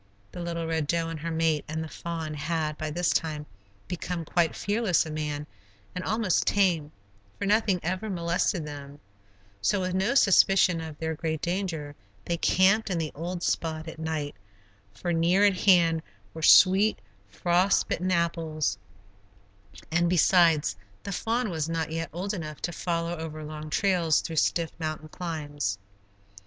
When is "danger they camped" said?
11.39-12.89